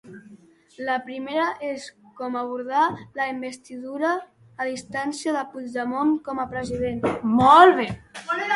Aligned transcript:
La 0.85 0.93
primera 1.09 1.43
és 1.67 1.83
com 2.21 2.37
abordar 2.41 2.87
la 3.21 3.27
investidura 3.33 4.15
a 4.65 4.69
distància 4.73 5.37
de 5.39 5.45
Puigdemont 5.53 6.19
com 6.31 6.45
a 6.45 6.49
president. 6.57 7.01